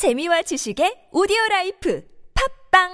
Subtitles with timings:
[0.00, 2.00] 재미와 지식의 오디오 라이프
[2.72, 2.88] 팝빵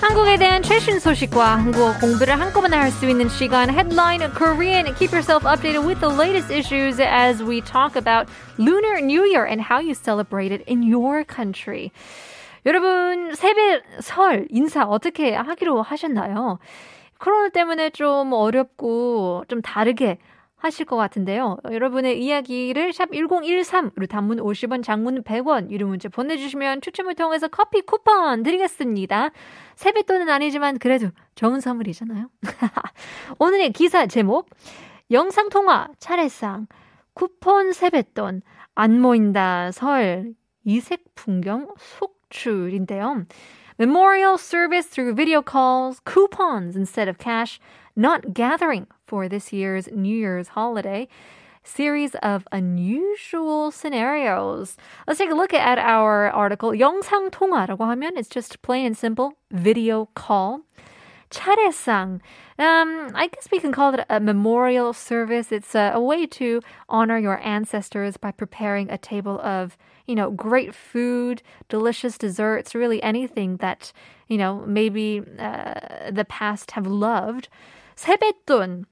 [0.00, 4.94] 한국에 대한 최신 소식과 한국어 공부를 한꺼번에 할 수 있는 시간 Headline Korean.
[4.94, 9.60] Keep yourself updated with the latest issues as we talk about Lunar New Year and
[9.60, 11.90] how you celebrate it in your country.
[12.64, 16.60] 여러분 세배 설 인사 어떻게 하기로 하셨나요?
[17.20, 20.18] 코로나 때문에 좀 어렵고 좀 다르게
[20.56, 21.56] 하실 것 같은데요.
[21.70, 28.42] 여러분의 이야기를 샵 1013으로 단문 50원, 장문 100원 유료 문자 보내주시면 추첨을 통해서 커피 쿠폰
[28.42, 29.30] 드리겠습니다.
[29.76, 32.28] 세뱃돈은 아니지만 그래도 좋은 선물이잖아요.
[33.38, 34.50] 오늘의 기사 제목
[35.10, 36.66] 영상통화 차례상
[37.14, 38.42] 쿠폰 세뱃돈
[38.74, 43.24] 안 모인다 설 이색 풍경 속출인데요.
[43.79, 47.59] Memorial service through video calls, coupons instead of cash,
[47.95, 51.07] not gathering for this year's New Year's holiday.
[51.63, 54.77] Series of unusual scenarios.
[55.07, 56.71] Let's take a look at our article.
[56.73, 60.61] 영상 통화라고 하면 it's just plain and simple video call.
[61.29, 62.21] 차례상.
[62.57, 65.51] Um, I guess we can call it a memorial service.
[65.51, 70.31] It's a, a way to honor your ancestors by preparing a table of, you know,
[70.31, 73.91] great food, delicious desserts, really anything that,
[74.27, 77.49] you know, maybe uh, the past have loved.
[77.95, 78.85] 세뱃돈.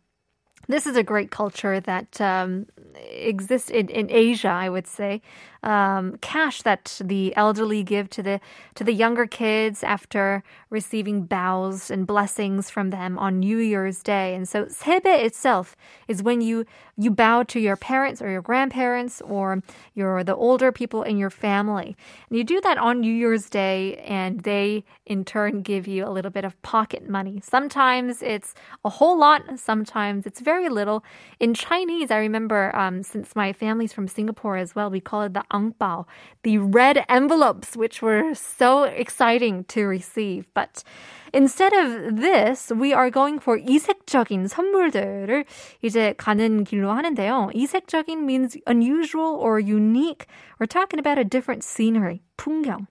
[0.68, 2.68] This is a great culture that um,
[3.11, 5.23] exists in, in Asia, I would say.
[5.65, 8.41] Um, cash that the elderly give to the
[8.77, 14.37] to the younger kids after receiving bows and blessings from them on New Year's Day.
[14.37, 15.75] And so 세배 itself
[16.07, 16.65] is when you
[16.97, 19.61] you bow to your parents or your grandparents or
[19.95, 21.97] your the older people in your family.
[22.29, 26.13] And you do that on New Year's Day and they in turn give you a
[26.17, 27.41] little bit of pocket money.
[27.43, 28.55] Sometimes it's
[28.85, 31.03] a whole lot, sometimes it's very little.
[31.41, 35.34] In Chinese, I remember um, since my family's from Singapore as well, we call it
[35.34, 36.06] the angbao,
[36.44, 40.46] the red envelopes, which were so exciting to receive.
[40.54, 40.84] But
[41.34, 45.46] instead of this, we are going for 이색적인 선물들을
[45.82, 47.52] 이제 가는 길로 하는데요.
[47.54, 50.28] 이색적인 means unusual or unique.
[50.60, 52.88] We're talking about a different scenery, 풍경.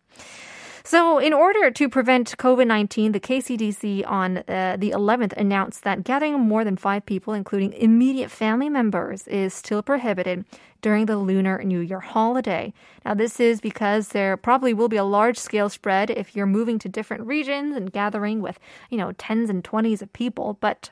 [0.88, 6.06] So, in order to prevent COVID 19, the KCDC on uh, the 11th announced that
[6.06, 10.46] gathering more than five people, including immediate family members, is still prohibited
[10.82, 12.74] during the Lunar New Year holiday.
[13.04, 16.80] Now, this is because there probably will be a large scale spread if you're moving
[16.80, 18.58] to different regions and gathering with,
[18.90, 20.58] you know, tens and twenties of people.
[20.62, 20.92] But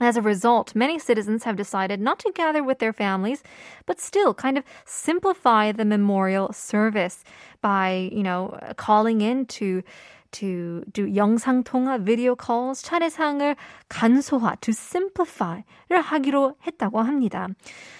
[0.00, 3.42] as a result, many citizens have decided not to gather with their families,
[3.86, 7.24] but still kind of simplify the memorial service
[7.62, 9.82] by, you know, calling in to
[10.30, 13.56] to do 영상통화 video calls, 차례상을
[13.88, 17.54] 간소화, to simplify를 하기로 했다고 합니다.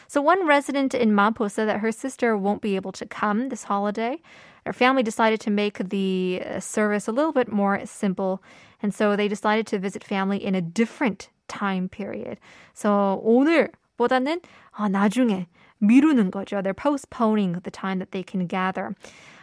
[0.09, 3.65] So one resident in Mapo said that her sister won't be able to come this
[3.65, 4.21] holiday.
[4.67, 8.43] Her family decided to make the uh, service a little bit more simple,
[8.83, 12.39] and so they decided to visit family in a different time period.
[12.75, 14.41] So 오늘보다는
[14.73, 15.47] 아, 나중에
[15.81, 16.62] 미루는 거죠.
[16.62, 18.95] They're postponing the time that they can gather.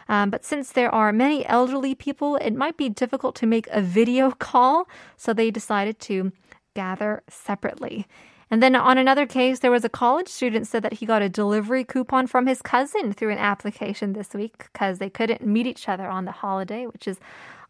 [0.08, 3.80] Um, but since there are many elderly people, it might be difficult to make a
[3.80, 6.32] video call, so they decided to
[6.74, 8.06] gather separately.
[8.48, 11.28] And then on another case, there was a college student said that he got a
[11.28, 15.88] delivery coupon from his cousin through an application this week because they couldn't meet each
[15.88, 17.18] other on the holiday, which is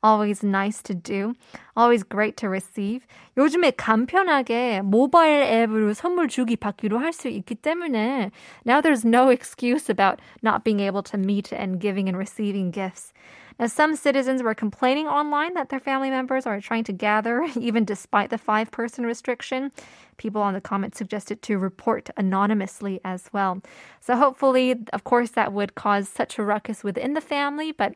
[0.02, 1.34] always nice to do,
[1.76, 3.06] always great to receive.
[3.36, 8.30] 요즘에 간편하게 모바일 앱으로 선물 주기 받기로 할 수 있기 때문에
[8.64, 13.12] now there's no excuse about not being able to meet and giving and receiving gifts.
[13.58, 17.86] Now, some citizens were complaining online that their family members are trying to gather even
[17.86, 19.72] despite the five person restriction.
[20.18, 23.62] People on the comments suggested to report anonymously as well.
[24.00, 27.94] So, hopefully, of course, that would cause such a ruckus within the family, but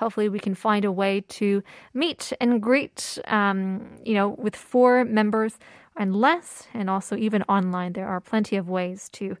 [0.00, 1.62] hopefully we can find a way to
[1.94, 5.58] meet and greet, um, you know, with four members
[5.96, 7.92] and less, and also even online.
[7.92, 9.36] There are plenty of ways to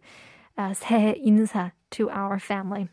[0.58, 2.88] uh, say 인사 to our family.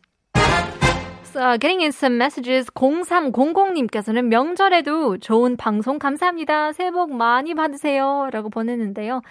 [1.33, 2.71] So, getting in some messages.
[2.71, 6.71] 0300님께서는 명절에도 좋은 방송 감사합니다.
[6.71, 8.29] 새해 복 많이 받으세요.
[8.31, 9.21] 라고 보냈는데요.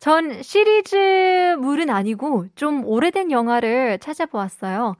[0.00, 4.96] 전 시리즈물은 아니고 좀 오래된 영화를 찾아보았어요.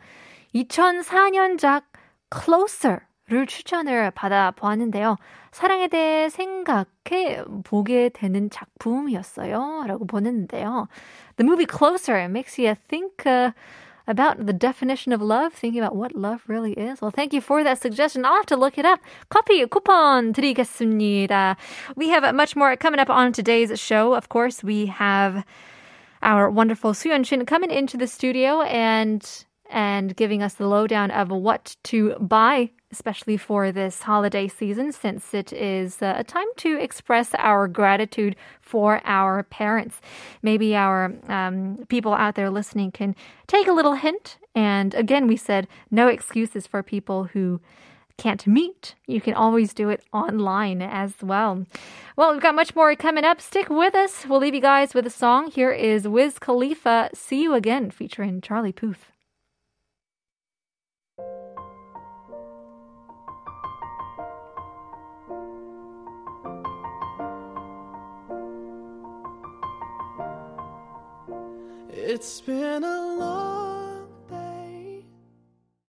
[0.54, 1.82] 2004년작
[2.31, 5.17] Closer를 추천을 받아보았는데요.
[5.51, 9.85] 사랑에 대해 생각해 보게 되는 작품이었어요.
[9.88, 10.88] 라고 보냈는데요.
[11.38, 13.51] The movie Closer makes you think uh,
[14.07, 17.01] about the definition of love, thinking about what love really is.
[17.01, 18.25] Well, thank you for that suggestion.
[18.25, 18.99] I'll have to look it up.
[19.29, 21.57] 커피 쿠폰 드리겠습니다.
[21.95, 24.13] We have much more coming up on today's show.
[24.13, 25.44] Of course, we have
[26.23, 29.21] our wonderful Suyun Shin coming into the studio and
[29.72, 35.34] and giving us the lowdown of what to buy, especially for this holiday season, since
[35.34, 40.00] it is uh, a time to express our gratitude for our parents.
[40.42, 43.16] Maybe our um, people out there listening can
[43.46, 44.38] take a little hint.
[44.54, 47.60] And again, we said no excuses for people who
[48.19, 51.64] can't meet, you can always do it online as well.
[52.16, 53.40] Well, we've got much more coming up.
[53.40, 54.26] Stick with us.
[54.26, 55.50] We'll leave you guys with a song.
[55.50, 59.11] Here is Wiz Khalifa, See You Again, featuring Charlie Puth.
[72.14, 73.61] It's been a long